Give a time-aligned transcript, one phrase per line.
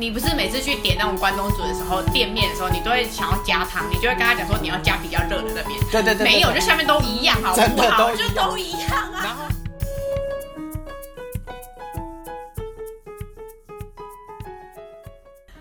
[0.00, 5.78] 你不是每次去点那种关东煮的时候，店面的时候，你都会想要加汤，你就会跟他讲说你要加比较热的那边。
[5.92, 8.10] 对对对对没有，就下面都一样，好真不好？
[8.16, 9.20] 就的都一样都一样啊。
[9.22, 9.44] 然后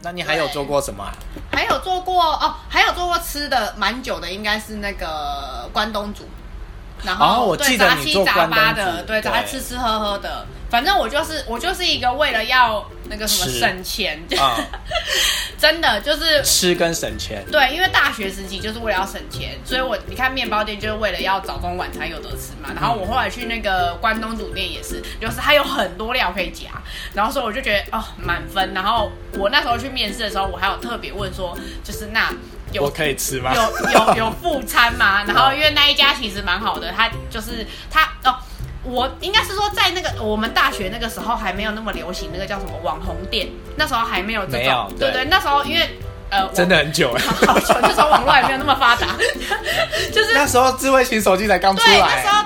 [0.01, 1.11] 那你还有做过什么啊？
[1.51, 6.23] 还有做过哦，还有做过吃的蛮久的，应该是那个关东煮。
[7.03, 10.47] 然后、哦我记得对杂七杂你做关东八的，煮对，杂对吃吃喝喝的。
[10.69, 14.55] 反正我就是我就是一个为了要那个什么吃省钱，啊
[15.57, 17.43] 真的就是吃跟省钱。
[17.51, 22.69] 对，因为大学时期就是为了要省钱，所以我你看面包店就是为了要早中晚餐有得吃嘛。
[22.75, 26.69] 然后我后来去那个关东煮店也是，就是它有很多料可以夹，
[27.13, 28.73] 然后所以我就觉得哦满分。
[28.73, 32.31] 然后我那时候去面试的时候，我还有特别问说，就是那
[32.71, 33.53] 有我可以吃吗？
[33.53, 35.23] 有有有 副餐吗？
[35.25, 38.37] 然后因为那一家其实蛮好的，他就是他哦。
[38.89, 45.87] 我应该是说，在那个我们大学那个时候还没有那么流行那个叫什么网红店，那时候还没有这种，对对对，那时候因为
[46.31, 47.19] 呃，真的很久 了。
[47.47, 49.15] 好久，那时候网络还没有那么发达，
[50.13, 52.38] 就是那时候智慧型手机才刚出对，那来时，候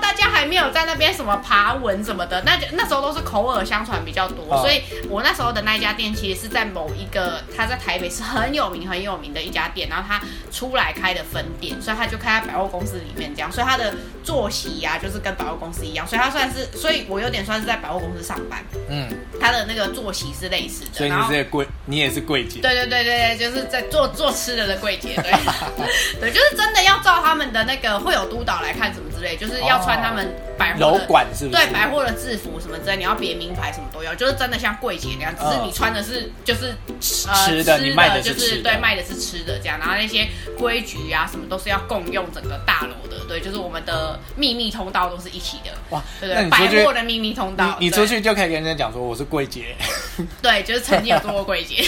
[0.53, 4.61] 没有在那边什么爬文什么的，那就那时候都是口耳相传比较多，哦。
[4.61, 19.09] 所以我那时候的那一家店其实是在某一个，他在台北是很有名很有名的一家店，然后他出来开的分店，所以他就开在百货公司里面这样，所以他的作息呀、就是跟百货公司一样，所以他算是，所以我有点算是在百货公司上班，嗯，
[19.41, 22.61] 他的那个作息是类似的，所以然后你是柜，你也是柜姐。
[22.61, 25.33] 对对对对对，就是在做做吃的的柜姐，对。
[26.21, 31.05] 对，就是真的要照他们的那个会有督导来看什么之类，就是要穿他们百货楼的。
[31.05, 31.57] 管是不是？
[31.57, 49.75] 对百货的制服什么之类，你要别名牌什么都有，就是真的像柜姐那样，只是嗯你穿的是就是吃的你卖的是就是对卖的是吃的这样，然后那些规矩啊什么都是要共用整个大楼的，对，就是我们的秘密通道都是一起的，哇，对对，百货的秘密通道，你你出去就可以跟人家讲说我是柜姐，
[50.41, 51.83] 对，就是曾经有做过柜姐。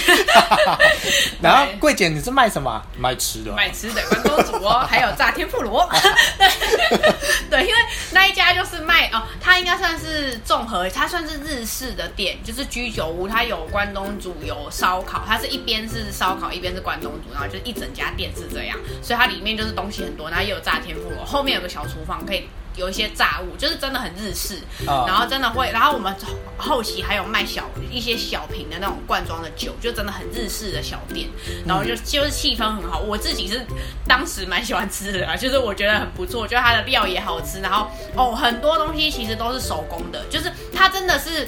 [1.41, 2.85] 然后柜姐你是卖什么啊？
[2.97, 3.55] 卖吃的哦。
[3.55, 5.87] 卖吃的关东煮哦， 还有炸天妇罗。
[6.37, 6.47] 对
[7.49, 7.73] 对，因为
[8.11, 22.47] 那一家就是卖哦，它应该算是综合，它算是日式的店，就是居酒屋，它有关东煮，有烧烤，它是一边是烧烤，一边是关东煮，然后就一整家店是这样，所以它里面就是东西很多，然后也有炸天妇罗，后面有个小厨房可以。
[22.77, 24.55] 有一些炸物，就是真的很日式，
[24.85, 26.13] 啊然后真的会，然后我们
[26.57, 31.29] 后期还有卖小一些小瓶的那种罐装的酒，就真的很日式的小店，
[31.65, 32.99] 然后就就是气氛很好。
[32.99, 33.65] 我自己是
[34.05, 41.47] 当时蛮喜欢吃的啊， 就是我觉得很不错，就它的料也好吃，然后哦很多东西其实都是手工的，就是它真的是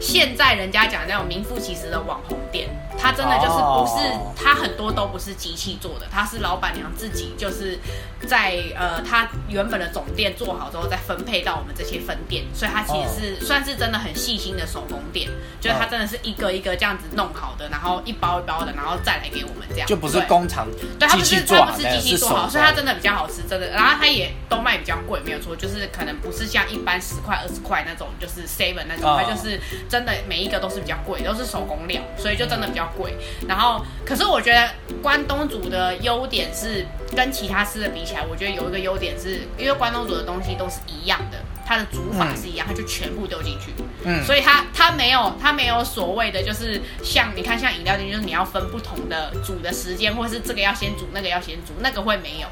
[0.00, 2.68] 现在人家讲那种名副其实的网红店，
[3.02, 7.78] 它真的就是不是哦它很多都不是机器做的，它是老板娘自己就是
[8.26, 15.28] 在呃它原本的总店做好之后再分配到我们这些分店，所以它其实是、算是真的很细心的手工店，
[15.60, 20.66] 就是它真的是一个一个这样子弄好的，然后一包一包的，然后再来给我们这样，就不是工厂
[20.98, 23.70] 对，它不是它不是，机器做好，所以它真的比较好吃，真的。
[23.70, 33.14] 然后它也都卖比较贵，没有错，就是可能不是像一般十块、二十块那种，就是 seven 那种，哦它就是真的每一个都是比较贵，都是手工料，所以就真的比较贵。
[33.48, 34.68] 然后，可是我觉得
[35.02, 36.86] 关东煮的优点是
[37.16, 43.72] 跟其他吃的比起来，我觉得有一个优点是，因为关东煮的东西都是一样的，它的煮法是一样，它就全部丢进去。
[44.04, 52.48] 嗯，所以它它没有它没有所谓的就是像你看像饮料店，就是你要分不同的煮的时间，或者是这个要先煮，那个要先煮，那个会没有。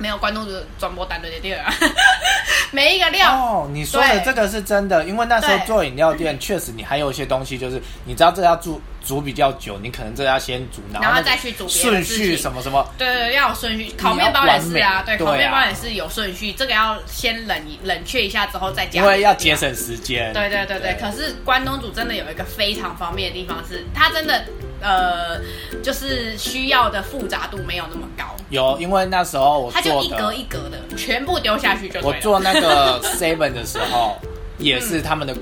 [0.00, 1.72] 没有关东煮的转播单的对对啊，
[2.72, 4.24] 每一个料、哦，你说的对。
[4.24, 13.92] 这个是真的，因为那时候做饮料店，确实你还有一些东西，就是你知道这要煮煮比较久，你可能这要先煮，然然后那个再去煮顺序什么什么，对对对，要有顺序。
[13.98, 19.54] 烤面包也是啊，对，烤面包也是有顺序，这个要先冷一冷却一下之后再加，因为要节。
[19.54, 20.32] 省时间。
[20.32, 24.42] 对对对对，可是关东煮真的有一个非常方便的地方是，它真的
[24.80, 25.40] 呃，
[25.82, 32.00] 就是需要的复杂度没有那么高，有，因为那时候我它就一格，一格的，全部丢下去就。
[32.00, 34.16] 我做那个 seven 的时候，
[34.58, 35.34] 也是他们的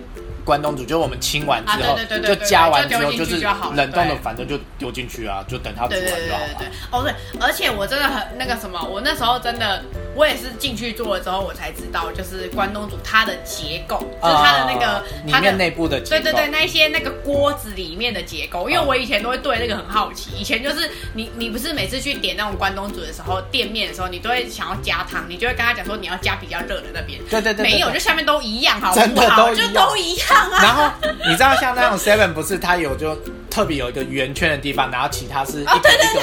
[0.49, 6.67] 关东煮，就是我们清完之啊后就加完丢进去后就好了冷冻的，反正就丢进去啊，就等它煮完对对对对就好了对。
[6.67, 9.85] 对，哦对，而且我真的很那个什么，我那时候真的，
[10.15, 20.31] 我也是进去做了之后，我才知道，就是关东煮它的结构，就是它的那个、它的面内部的结构对对对，那一些那个锅子里面的结构，因为我以前都会对那个很好奇。
[20.39, 27.21] 以前就是你你不是每次去点那种关东煮的时候，店面的时候，你都会想要加汤，你就会跟他讲说你要加比较热的那边。
[27.29, 29.53] 对对对对没有，就下面都一样，好不真的好？
[29.55, 30.63] 就都一样啊。
[30.63, 30.91] 然后
[31.27, 33.17] 你知道像那种 seven 不是它有就
[33.51, 36.21] 特别有一个圆圈的地方，然后其他是一个一个，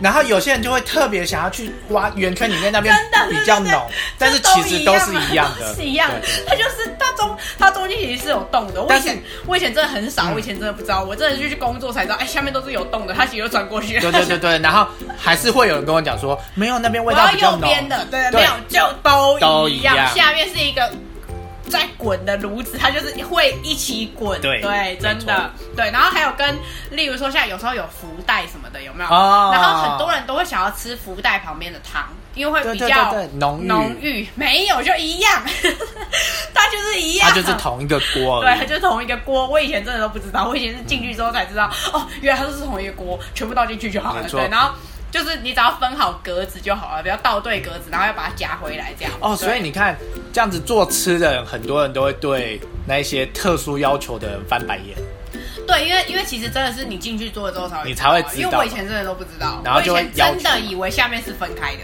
[0.00, 6.44] 然后有些人就会特别想要去挖圆圈里面那边真的比较对对对浓，但是其实都是一样的，是一样的对对。
[6.46, 8.82] 它就是它中它中间其实是有洞的。
[8.82, 13.98] 我以但是前我以前真的很少，嗯我以前真的不知道，我真的就去工作才知道，哎，下面都是有洞的，它其实就转过去。
[14.00, 14.86] 对对对对，然后
[15.18, 20.90] 还是会有人跟我讲说，没有那边味道比较浓，右边的，对，对没有就都都一样下面是一个。
[21.70, 25.90] 在滚的炉子，它就是会一起滚，对对，真的，对。
[25.90, 26.58] 然后还有跟，
[26.90, 29.08] 例如说，像有时候有福袋什么的，有没有？
[29.10, 34.28] 哦然后很多人都会想要吃福袋旁边的汤，因为会比较浓郁浓郁。
[34.34, 35.42] 没有就一样，
[36.52, 39.46] 它就是一样，它就是同一个锅对，它就是同一个锅。
[39.48, 44.28] 我以前真的都不知道，我以前是进去之后才知道，哦，原来它都是同一个锅，全部倒进去就好了。
[44.28, 44.74] 对，然后
[45.10, 49.12] 就是你只要分好格子就好了，不要倒对格子，然后要把它夹回来这样。
[49.20, 49.96] 哦，所以你看，
[50.32, 54.96] 这样子做吃的人，很多人都会对那一些特殊要求的人翻白眼。
[55.66, 61.82] 对，因为因为其实真的是你进去做了之后才会，你才会知道因为我以前真的都不知道，然后就真的以为下面是分开的。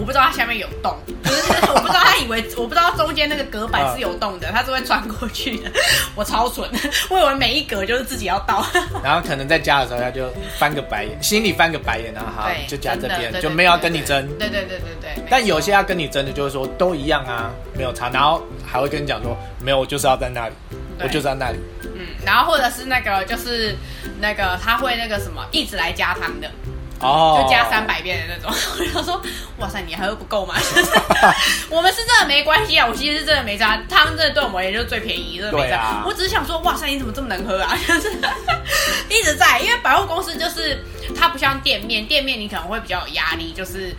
[0.00, 5.70] 我不知道它下面有洞，就是我不知道他以为 我不知道中间那个隔板是有洞的，它是会穿过去的。
[6.14, 6.66] 我超蠢，
[7.10, 8.64] 我以为每一格就是自己要倒。
[9.04, 14.26] 然后可能在家的时候，他就翻个白眼，心里翻个白眼，然后好，就夹这边，就没有要跟你争。
[14.38, 15.24] 对对对对对。
[15.28, 20.54] 但有些要跟你争的，就是说都一样啊，没有差，然后还会跟你讲说，没有，我就是要在那里，
[21.02, 21.58] 我就是要那里。
[21.82, 23.76] 嗯，然后或者是那个就是
[24.18, 26.50] 那个他会那个什么一直来加汤的，
[27.00, 28.50] 哦，就加三百遍的那种。
[28.78, 29.20] 我就说，
[29.58, 30.54] 哇塞，你还会不够吗？
[31.70, 35.76] 我们是真的没关系啊，我其实是真的没加，他们真的对我们也就是最便宜，真的没差。
[35.76, 37.76] 啊我只是想说，哇塞，你怎么这么能喝啊？
[37.86, 38.10] 就是
[39.08, 40.84] 一直在，因为百货公司就是
[41.18, 43.94] 它不像店面，店面你可能会比较有压力，就是。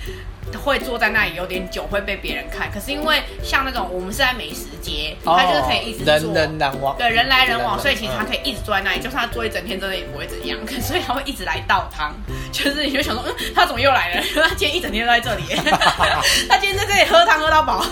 [0.60, 2.70] 会坐在那里有点久，会被别人看。
[2.70, 8.38] 可是因为像那种我们是在美食街，他就是可以一直坐，人人来往，对，人来人往，所以其实他可以。
[8.44, 10.58] 以一直坐在那里，就算他坐一整天，真的也不会怎样。
[10.82, 12.12] 所以他会一直来倒汤，
[12.52, 14.24] 就是你就想说，嗯，他怎么又来了？
[14.48, 15.44] 他今天一整天都在这里，
[16.50, 17.86] 他今天在这里喝汤喝到饱。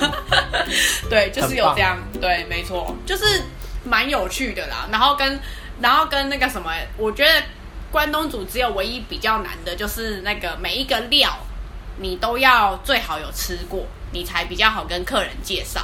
[1.10, 3.44] 对，就是有这样，对，没错，就是
[3.84, 4.88] 蛮有趣的啦。
[4.92, 5.40] 然后跟
[5.80, 7.44] 然后跟那个什么，我觉得
[7.92, 11.30] 关东煮只有唯一比较难的就是那个每一个料，
[12.00, 15.82] 你都要最好有吃过，你才比较好跟客人介绍。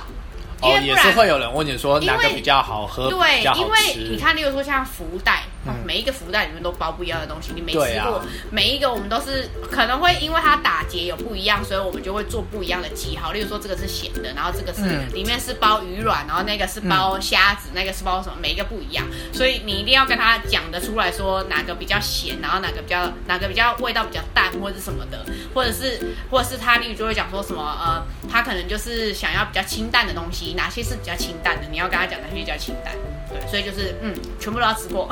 [0.62, 5.44] 因哦，为不然也是会有人问你说哪个比较好喝，对因为你看，例如说像福袋，
[5.85, 8.21] 每一个福袋里面都包不一样的东西，你没吃过，
[8.51, 13.31] 每一个我们都是可能会因为它打结有不一样，所以我们就会做不一样的记号。
[13.31, 15.06] 例如说这个是咸的，然后这个是、嗯。
[15.13, 28.03] 里面是包鱼卵，然后那个是包虾子，那个是包什么，每一个不一样，所以你一定要跟他讲得出来说哪个比较咸，然后哪个比较哪个比较味道比较淡或者是什么的，或者是或者是他例如就会讲说什么呃，
[28.35, 32.93] 他可能就是想要比较清淡的东西，哪些是比较清淡的，你要跟他讲哪些比较清淡。
[33.29, 35.09] 对，所以就是嗯，全部都要吃过，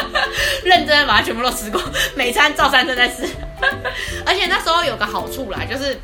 [0.64, 1.78] 认真的把它全部都吃过，
[2.16, 3.28] 每餐照三餐在吃。
[4.24, 6.00] 而且那时候有个好处啦，就是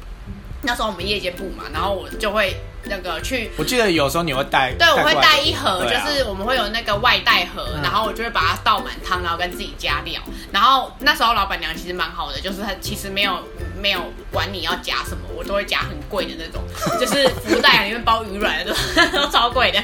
[0.61, 2.55] 那时候我们夜间部嘛，然后我就会
[2.89, 10.21] 那个去我记得有时候你会带，对，我会带一盒，啊就是我们会有那个外带盒，嗯然后我就会把它倒满汤，然后跟自己加料。
[10.53, 13.39] 然后那时候老板娘其实蛮好的，就是她其实没有
[13.81, 14.01] 没有
[14.33, 16.63] 管你要加什么，我都会加很贵的那种，
[16.99, 19.81] 就是福袋里面包鱼卵的都都 超贵的，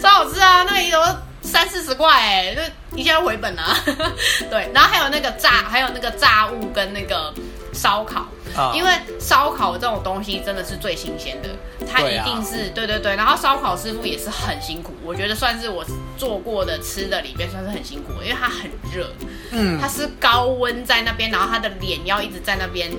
[0.00, 0.62] 超好吃啊！
[0.64, 3.76] 那个一盒三四十块哎，就一下就回本了、啊。
[4.50, 7.32] 对，然后还有那个炸，还有那个炸物跟那个
[7.72, 8.20] 烧烤。
[8.56, 8.90] 啊因为
[9.20, 11.48] 烧烤这种东西真的是最新鲜的，
[11.90, 13.16] 它对啊一定是对对对。
[13.16, 15.84] 然后烧烤师傅也是很辛苦，我觉得算是我
[16.16, 19.10] 做过的吃的里面算是很辛苦，因为它很热，
[19.50, 22.90] 嗯它，是高温在那边，然后他的脸要一直在那边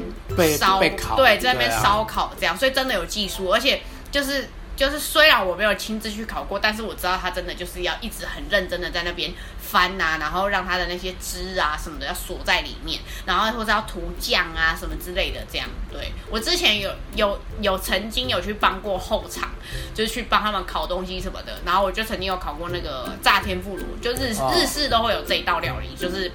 [0.57, 3.81] 烧，被烤对，在那边烧烤这样，所以真的有技术，而且
[4.11, 4.47] 就是。
[4.81, 15.69] 就是虽然我没有亲自去烤过，但是我知道他真的就是要一直很认真的在那边翻啊，然后让他的那些汁啊什么的要锁在里面，然后或者要涂酱啊什么之类的，这样。
[15.91, 19.51] 对我之前有有有曾经有去帮过后场，
[19.93, 26.31] 就是去帮他们烤东西什么的，然后我就曾经有烤过那个炸天妇罗，就日、哦日式都会有这一道料理，就是。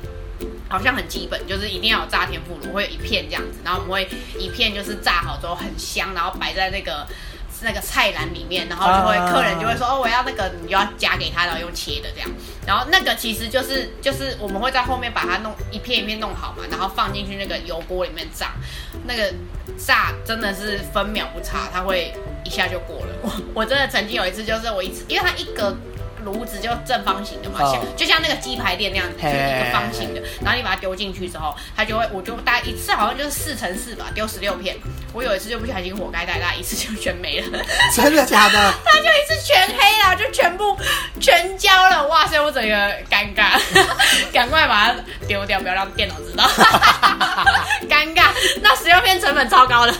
[0.68, 7.06] 好像很基本，就是一定要有炸天妇罗，会有一片这样子，然后我们会一片就是炸好之后很香，然后摆在那个
[7.62, 12.30] 那个菜篮里面，然后就会、啊客人就会说哦我要那个，你就要夹给他，然后用切的这样，
[12.66, 18.52] 然后那个其实就是就是我们会在后面把它弄一片一片弄好嘛，然后放进去那个油锅里面炸，
[19.06, 19.32] 那个
[19.78, 22.12] 炸真的是分秒不差，它会
[22.44, 23.12] 一下就过了。
[23.22, 25.76] 我我真的曾经有一次就是我一次，因为它一个
[26.26, 27.72] 炉子就正方形的嘛，哦。
[27.72, 34.76] 像就像那个鸡排店那样子，就是一个方形的，然后你把它丢进去之后，它就会，我就大概一次好像就是四乘四吧，丢十六片。
[35.12, 37.58] 我有一次就不小心火盖太大，一次就全没了，
[37.94, 38.74] 真的假的？
[38.84, 40.76] 它就一次全黑了，就全部
[41.18, 42.74] 全焦了，哇塞，我整个
[43.08, 43.58] 尴尬，
[44.32, 46.44] 赶快把它丢掉，不要让电脑知道，
[47.88, 48.26] 尴尬，
[48.60, 49.94] 那十六片成本超高的，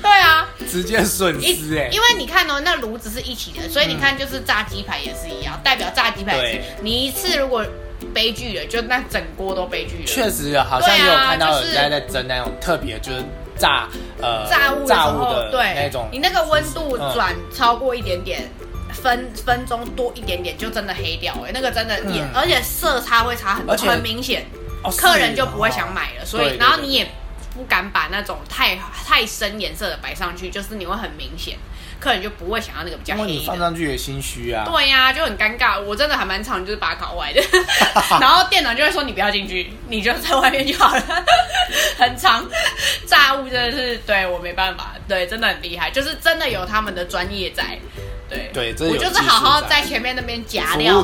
[0.00, 0.48] 对啊。
[0.70, 7.64] 直接损一失哎、因为你看哦，那炉子是一起的，所以你看就是炸鸡排也是一样，代表炸鸡排也是对你一次如果
[8.12, 10.04] 悲剧了，就那整锅都悲剧了。
[10.06, 13.24] 确实好像也有看到人家在蒸那种特别就是
[13.58, 13.88] 炸
[14.20, 15.74] 呃炸物炸物，的对。
[15.74, 18.48] 那种你那个温度嗯转超过一点点。
[18.94, 22.30] 分分钟多一点点就真的黑掉哎、那个真的也，嗯。
[22.32, 24.46] 而且色差会差很多，很明显，
[24.84, 27.04] 哦客人就不会想买了，所以然后你也
[27.54, 31.58] 不敢把那种太太深颜色的摆上去，就是你会很明显，
[32.04, 33.46] 客人就不会想要那个比较因为你。
[33.46, 34.64] 放上去也心虚啊。
[34.70, 35.80] 对呀、就很尴尬。
[35.80, 37.42] 我真的还蛮常就是把它搞歪的，
[38.20, 41.02] 然后店长就会说你不要进去，你就在外面就好了。
[41.98, 42.46] 很长，
[43.06, 47.78] 炸物真的是对我没办法，对，真的很厉害，就是真的有他们的专业在。
[48.28, 51.02] 对，我对这有就是好好在在前面那边夹料，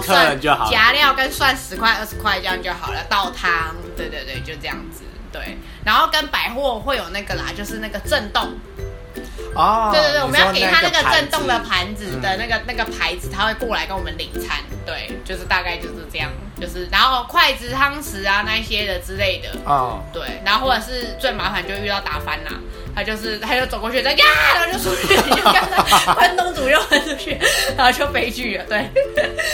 [0.71, 5.02] 夹料跟算十块二十块这样就好了，倒汤，对对对，就这样子。
[5.33, 8.52] 对，然后跟百货会有那个啦，就是那个震动，
[9.54, 14.59] 哦，对对对，我们要给他那个震动的盘子的那个、那个牌子，他会过来跟我们领餐。
[14.87, 16.30] 对，就是大概就是这样，
[16.61, 19.49] 就是然后筷子、汤匙啊那一些的之类的。
[19.64, 22.52] 哦，对，然后或者是最麻烦就遇到打翻啦，
[22.95, 24.25] 他就是他就走过去，在呀，
[24.55, 27.38] 然后就出去，你就看他关东煮又喷出去，
[27.76, 28.64] 然后就悲剧了。
[28.64, 28.88] 对，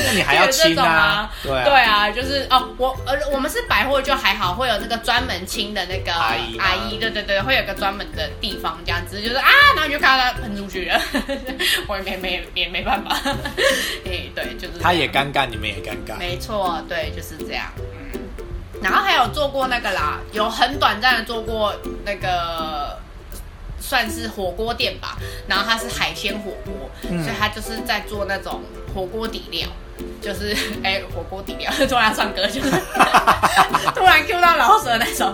[0.04, 6.64] 那你还要这清种啊，对啊，对啊，就是哦，我呃我们是百货就还好，会有那个专门清的那个阿姨吗？
[6.64, 11.00] 阿姨，对对对，会有个专门的地方这样子，就是啊，然后你就看到它喷出去了，
[11.86, 13.16] 我也没没也没办法，
[14.04, 16.16] 哎，对，就是他也尴尬，你们也尴尬。
[16.18, 18.20] 没错，对，就是这样，嗯，
[18.82, 21.74] 然后还有做过那个啦，有很短暂的做过
[22.04, 22.98] 那个。
[23.78, 28.60] 算是火锅店吧，然后它是海鲜火锅，嗯所以它就是在做那种
[28.92, 29.68] 火锅底料，
[30.20, 32.70] 就是 哎、火锅底料， 突然唱歌，就是
[33.94, 35.32] 突然 Q 到老舍那种，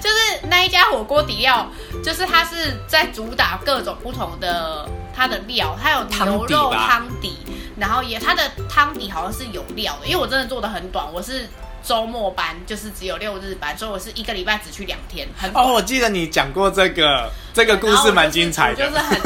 [0.00, 1.68] 就是那一家火锅底料，
[2.02, 7.36] 就是它是在主打各种不同的它的料，它有牛肉吧汤底，
[7.80, 11.48] 然后也它的汤底好像是有料的，因为我真的做的很短，我是
[11.82, 18.86] 周末班，就是只有六日班，所以我是一个礼拜只去两天，很哦，我记得你讲过这个，这个故事蛮精彩的。
[18.86, 19.18] 就是很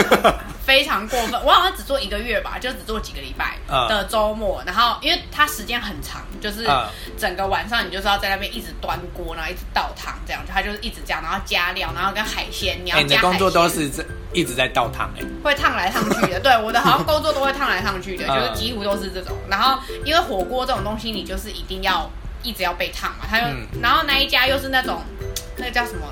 [0.65, 1.33] 非常过分。
[1.45, 4.63] 我好像只做一个月吧，就只做几个礼拜嗯的周末。
[4.67, 6.87] 然后因为它时间很长，就是嗯
[7.19, 13.21] 整个晚上你就是要在那边一直端锅，然后一直倒汤这样，就它就是一直这样，然后加料，然后跟海鲜，你要哎，你的。
[13.21, 15.23] 工作都是这一直在倒汤哎。
[15.43, 19.37] 会烫来烫去的，对， 我的好像工作都会烫来烫去的，嗯就是几乎都是这种。
[19.49, 22.11] 然后因为火锅这种东西，你就是一定要
[22.43, 25.03] 一直要被烫嘛，它就，嗯然后那一家又是那种
[25.57, 26.07] 那个叫什么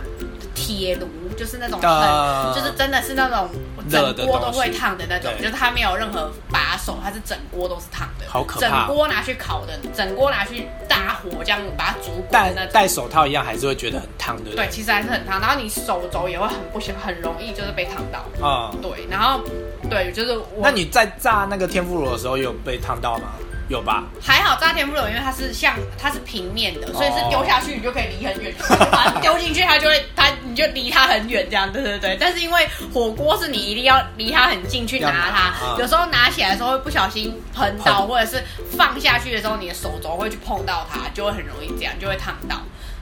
[0.55, 3.49] 铁炉，就是那种很，呃就是真的是那种
[3.91, 12.73] 整锅都会烫的那种，就是它没有任何把手，它是整锅都是烫的，好可怕整锅拿去烤的，整锅拿去大火这样把它煮滚那种。
[12.73, 14.71] 戴手套一样，还是会觉得很烫，对不对，对？
[14.71, 18.25] 其实还是很烫，然后你手肘也会很不行，很容易就是被烫到。
[18.43, 19.41] 嗯，对，然后
[19.89, 20.61] 对，就是我。
[20.63, 23.33] 那你在炸那个天妇罗的时候有被烫到吗？
[23.69, 24.05] 有吧？
[24.21, 32.17] 还好炸天妇罗，因为它是像它是平面的，所以是哦丢下去你就可以离很远，就把它丢进去，它就会 它你就离它很远这样，对对对。
[32.21, 38.43] 但是因为火锅是你一定要离它很近去拿它，嗯有时候拿起来的时候会不小心喷到，或者是
[38.77, 42.57] 放下去的时候你的手肘会去碰到它，就会很容易这样，就会烫到。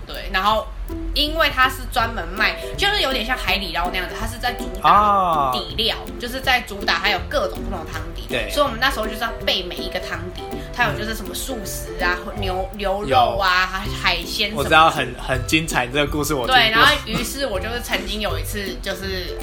[0.07, 0.67] 对，然后
[1.15, 8.27] 因为它是专门卖，就是有点像海底捞那样子，它是在主打哦底料，就是在主打还有各种不同的汤底。
[8.29, 10.43] 对所以我们那时候就是要备每一个汤底，
[10.81, 17.13] 它有就是什么素食啊、牛牛肉啊、海海鲜我知道很很精彩，这个故事我听对，然后过。
[17.13, 19.37] 于是我就是曾经有一次就是。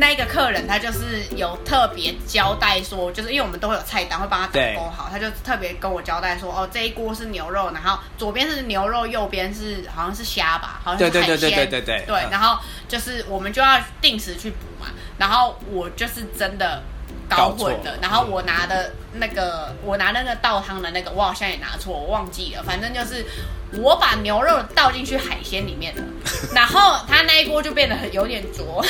[0.00, 14.86] 那个客人他就是有特别交代说，就是因为我们都会有菜单，会帮他打对勾好，他就特别跟我交代说，哦，这一锅是牛肉，然后左边是牛肉，右边是好像是虾吧，好像是对对对海鲜，对对对对对嗯然后就是我们就要定时去补嘛，
[15.18, 16.80] 然后我就是真的
[17.28, 23.24] 搞混了，然后我拿的那个我拿那个倒汤的那个，我好像也拿错，我忘记了，反正就是
[23.82, 26.02] 我把牛肉倒进去海鲜里面了，
[26.54, 28.84] 然后他那一锅就变得很有点浊，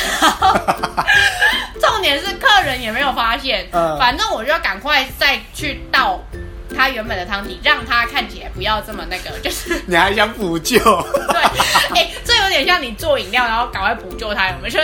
[1.81, 3.99] 重点是客人也没有发现，嗯。
[3.99, 6.21] 反正我就要赶快再去倒
[6.77, 10.79] 他原本的汤底，让他看起来不要这么那个，就是你还想补救？
[10.79, 12.11] 对，
[12.53, 14.81] 有有点像你做饮料，然后赶快补救它，有没有？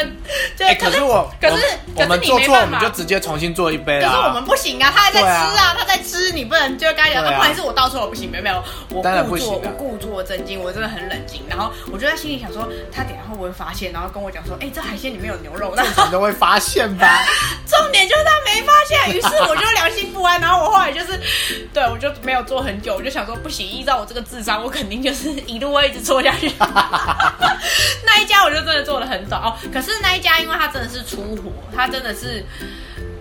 [0.56, 4.32] 就可是我可是我我们可是你做错，我没办法们就直接重新做一杯可是我啊。
[4.34, 17.24] 们不行啊，他还在吃啊，啊他在吃，你不能就跟他讲，啊啊不好意思，我倒错了，不行，没有没有，我故作，故作镇静，我真的很冷静，然后我就在心里想说，他等一下会不会发现，然后跟我讲说，哎、这海鲜里面有牛肉，然后你都会发现吧？
[17.66, 21.18] 重点就是他没发现，于是 我就良心不安，然后我后来就是，
[21.72, 26.52] 对我就没有做很久，我就想说不行，依照我这个智商，我肯定就是一路会一直做下去。
[28.04, 32.44] 那一家我就真的做的很短哦，可是那一家因为它真的是出火，它真的是。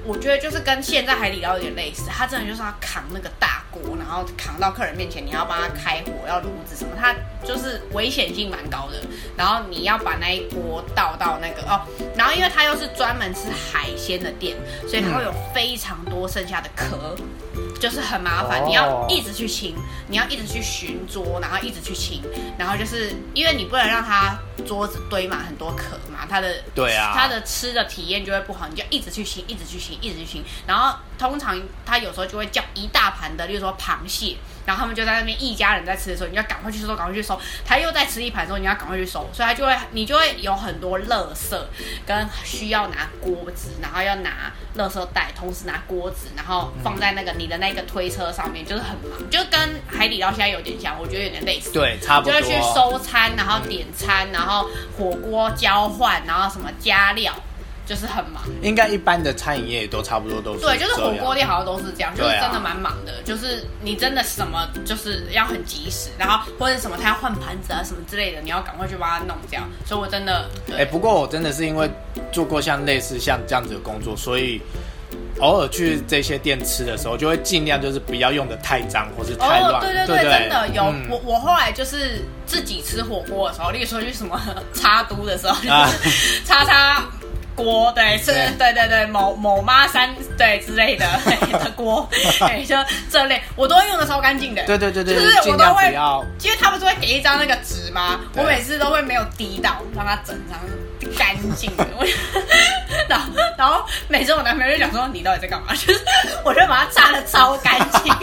[0.06, 8.98] 我觉得就是跟现在海底捞有点类似，它真的就是要扛那个大锅，然后扛到客人面前，你要帮他开火，要炉子什么，它就是危险性蛮高的。
[9.38, 11.80] 然后你要把那一锅倒到那个哦，
[12.18, 14.58] 然后因为它又是专门吃海鲜的店，
[14.90, 17.16] 所以它会有非常多剩下的壳，
[17.84, 19.76] 就是很麻烦，哦你要一直去清，
[20.08, 22.22] 你要一直去巡桌，然后一直去清，
[22.58, 30.44] 然后就是因为你不能让它桌子堆满很多壳嘛，它的对啊它的吃的体验就会不好，你就一直去清，一直去清，一直去清。
[30.66, 37.40] 然后通常它有时候就会叫一大盘的，例如说螃蟹，然后他们就在那边一家人在吃的时候，你要赶快去收，赶快去收。
[37.66, 41.58] 他又在吃一盘的时候，你要赶快去收，所以他就会你就会有很多垃圾
[42.06, 51.72] 跟需要拿锅子，然后要拿垃圾袋，同时拿锅子，然后放在那个你的那个推车上面，就是很忙，就跟海底捞现在有点像，我觉得有点类似。
[51.72, 52.34] 对，差不多。
[52.34, 57.34] 就会去收餐，然后点餐，然后火锅交换，然后什么加料，
[57.86, 58.44] 就是很忙。
[58.62, 69.68] 应该一般的餐饮业也都差不多都是对，就是火锅店好像都是这样，就是真的蛮忙的，就是你真的什么就是要很及时，然后或者什么他要换盘子啊什么之类的，你要赶快去帮他弄这样。
[69.86, 71.90] 所以我真的对，哎、不过我真的是因为
[72.32, 74.62] 做过像类似像这样子的工作，所以
[75.40, 81.08] 偶尔去这些店吃的时候，就会尽量就是不要用的太脏或是太乱，哦，对对对真的有、嗯。
[81.10, 84.40] 我我后来就是自己吃火锅的时候，例如说去什么
[84.74, 85.90] 插都的时候，啊。
[86.04, 87.04] 就是叉叉
[87.56, 91.06] 锅，对，是，对对对对，某某妈三对之类的
[91.64, 92.76] 的锅，对，就
[93.12, 94.64] 这类，我都会用的超干净的。
[94.66, 95.94] 对对对对，就是我都会。
[96.44, 98.20] 因为他不是会给一张那个纸吗？
[98.36, 100.60] 我每次都会没有滴到，让它整张
[101.18, 101.86] 干净的。
[101.98, 102.06] 我
[103.08, 103.28] 然后
[103.58, 105.74] 然后每次我男朋友就讲说你到底在干嘛？
[105.74, 106.00] 就是
[106.44, 108.14] 我就把它擦的超干净。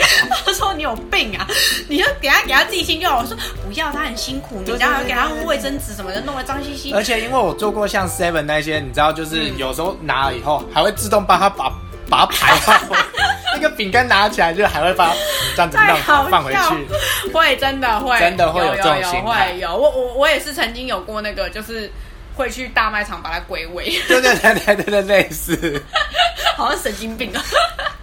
[0.45, 1.47] 他说你有病啊！
[1.89, 3.19] 你就给他给他自己清就好。
[3.21, 6.93] 我说不要，他很辛苦，你对对对这样给他卫生纸什么的，弄得脏兮兮。
[6.93, 11.73] 而且因为我做过像 Seven 那些，你知道，就是嗯有时候拿了以后还会自动帮他把
[12.09, 12.97] 把它排好，
[13.55, 15.15] 那个饼干拿起来就还会把它
[15.55, 15.77] 这样子
[16.07, 17.29] 放放回去。
[17.33, 21.91] 会真的会真的会有有这种有心态会有我我我也是曾经有过那个就是。
[22.35, 25.83] 会去大卖场把它归位， 对对对对对对，类似，
[26.57, 27.43] 好像神经病啊！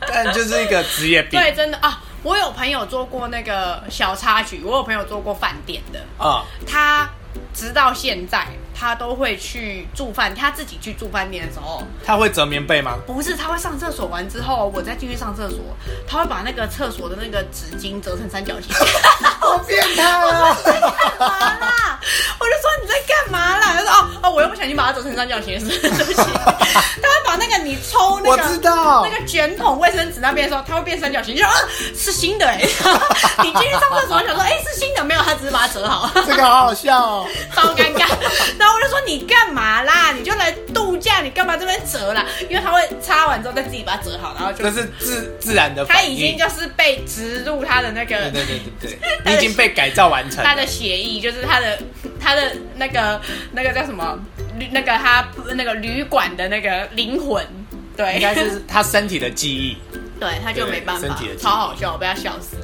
[0.07, 6.43] 但就是一个职业病对，真的啊，我有朋友做过那个小插曲，我有朋友做过饭店的，啊。
[6.65, 7.09] 他
[7.53, 12.95] 直到现在他都会去住饭，他自己去住饭店的时候，他会折棉被吗？
[13.05, 15.59] 不是他会上厕所完之后，我再进去上厕所，
[16.07, 18.73] 他会把那个厕所的那个纸巾折成三角形。
[19.39, 20.57] 好变态啊！
[20.63, 20.81] 干
[21.19, 21.99] 嘛啦？
[22.39, 23.66] 我就说你在干嘛啦？
[24.37, 26.21] 我又不小心把它折成三角形，是 对不起。
[27.01, 31.57] 他会把那个你抽那个我知道那个卷筒卫生纸那边的时候，它会变三角形，就说啊
[31.97, 32.61] 是新的哎、
[33.41, 36.11] 你进去上厕所想说哎、是新的，没有，他只是把它折好。
[36.27, 37.27] 这个好好笑哦。
[37.55, 38.07] 超尴尬，
[38.59, 40.11] 然后我就说你干嘛啦？
[40.15, 42.23] 你就来度假，你干嘛这边折啦？
[42.47, 46.01] 因为他会擦完之后再自己把它折好，然后就这是自自然的他。
[46.03, 48.59] 已经就是被植入他的那个对对对
[48.91, 50.45] 对对，已经被改造完成了。
[50.45, 51.77] 他的血液，就是他的
[52.27, 53.21] 他的那个
[53.53, 54.19] 那个叫什么
[54.59, 57.41] 旅那个他那个旅馆的那个灵魂，
[57.95, 59.77] 对，应该是他身体的记忆。
[60.19, 62.57] 对，他就没办法身体的，记忆超好笑，我被他笑死。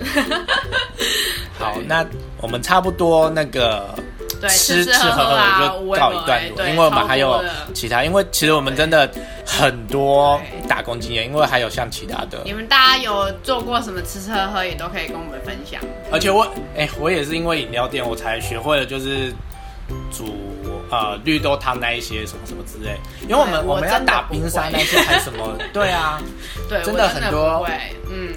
[1.57, 2.05] 好，那
[2.41, 3.95] 我们差不多那个
[4.41, 7.41] 对吃吃吃喝喝就告一段落，因为我们还有
[7.73, 9.09] 其他，因为其实我们真的
[9.45, 15.79] 很多打工经验，因为还有像其他的你，们大家有做过什么吃吃喝喝，也都可以跟我们分享。
[16.11, 19.31] 而且我哎、我也是因为饮料店我才学会了就是
[20.11, 20.35] 煮
[20.89, 26.21] 呃绿豆汤那一些什么什么之类，因为我们我我们要打冰山那些还什么， 对啊，
[26.69, 27.65] 对，真的很多
[28.11, 28.33] 嗯，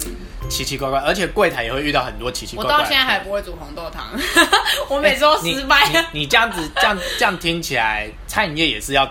[0.49, 2.79] 奇奇怪怪，而且柜台也会遇到很多奇奇怪怪我。
[2.79, 4.07] 到现在还不会煮红豆汤，
[4.89, 6.07] 我每次都失败。
[6.11, 9.09] 你这样子这样这样听起来，餐饮业也是要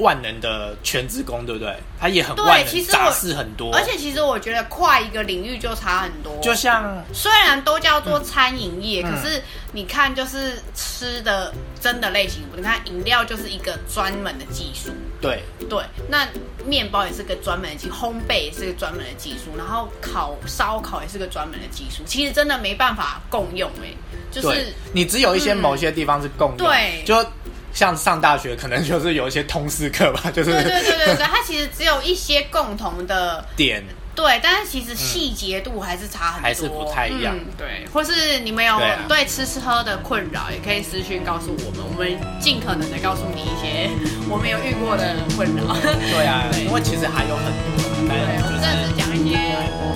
[0.00, 1.74] 万能的全职工，对不对？
[2.00, 6.38] 他也很对万能，其实我杂事很多，而且其实我觉得跨一个领域就差很多。
[6.42, 9.12] 就像虽然都叫做餐饮业，嗯。
[9.12, 15.42] 可是你看，就是吃的真的类型，你看饮料就是一个专门的技术，对。
[15.68, 16.26] 对，那
[16.66, 23.94] 面包也是个专门的技，烘焙也是个专门的技术，然后烤烧烤也是个专门的技术，其实真的没办法共用哎、
[24.32, 25.58] 就是，你只有一些嗯。
[25.58, 27.02] 某些地方是共用，对。
[27.04, 27.24] 就
[27.72, 37.46] 像上大学可能就是有一些通识课吧， 就是对对对对对，它其实只有一些共同的 点对，但是其实细节度还是差很多，还是不太一样嗯。
[37.56, 38.78] 对，或是你们有
[39.08, 43.88] 对吃吃喝的困扰，也可以私讯告诉我们，我们尽可能的告诉你一些
[44.28, 45.72] 我们有遇过的困扰。
[45.72, 49.89] 对啊，对因为其实还有很多，对，我们是就是讲一些有